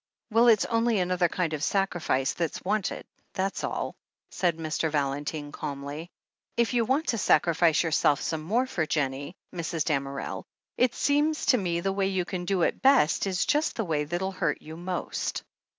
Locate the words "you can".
12.07-12.45